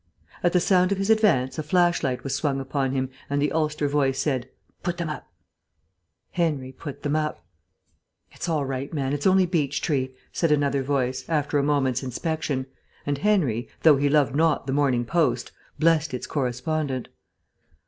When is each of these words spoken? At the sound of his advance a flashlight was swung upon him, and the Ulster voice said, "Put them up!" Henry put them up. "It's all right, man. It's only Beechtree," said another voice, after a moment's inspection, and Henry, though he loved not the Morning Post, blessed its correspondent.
At 0.41 0.53
the 0.53 0.59
sound 0.59 0.91
of 0.91 0.97
his 0.97 1.11
advance 1.11 1.59
a 1.59 1.61
flashlight 1.61 2.23
was 2.23 2.33
swung 2.33 2.59
upon 2.59 2.91
him, 2.91 3.11
and 3.29 3.39
the 3.39 3.51
Ulster 3.51 3.87
voice 3.87 4.17
said, 4.17 4.49
"Put 4.81 4.97
them 4.97 5.11
up!" 5.11 5.31
Henry 6.31 6.71
put 6.71 7.03
them 7.03 7.15
up. 7.15 7.45
"It's 8.31 8.49
all 8.49 8.65
right, 8.65 8.91
man. 8.91 9.13
It's 9.13 9.27
only 9.27 9.45
Beechtree," 9.45 10.09
said 10.33 10.51
another 10.51 10.81
voice, 10.81 11.23
after 11.29 11.59
a 11.59 11.63
moment's 11.63 12.01
inspection, 12.01 12.65
and 13.05 13.19
Henry, 13.19 13.69
though 13.83 13.97
he 13.97 14.09
loved 14.09 14.35
not 14.35 14.65
the 14.65 14.73
Morning 14.73 15.05
Post, 15.05 15.51
blessed 15.77 16.15
its 16.15 16.25
correspondent. 16.25 17.09